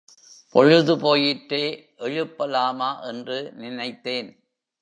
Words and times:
பொழுது 0.49 0.99
போயிற்றே, 0.99 1.93
எழுப்பலாமா 1.97 2.99
என்று 3.01 3.51
நினைத்தேன். 3.51 4.43